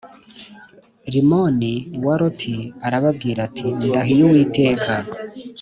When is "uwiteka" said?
4.29-4.93